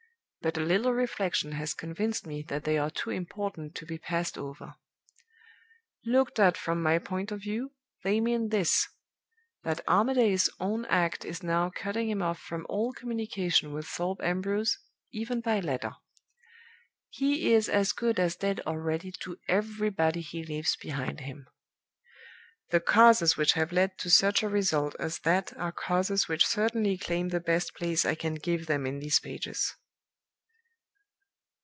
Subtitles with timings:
[0.43, 4.39] But a little reflection has convinced me that they are too important to be passed
[4.39, 4.73] over.
[6.03, 8.87] Looked at from my point of view, they mean this
[9.61, 14.79] that Armadale's own act is now cutting him off from all communication with Thorpe Ambrose,
[15.13, 15.91] even by letter.
[17.11, 21.47] He is as good as dead already to everybody he leaves behind him.
[22.71, 26.97] The causes which have led to such a result as that are causes which certainly
[26.97, 29.75] claim the best place I can give them in these pages."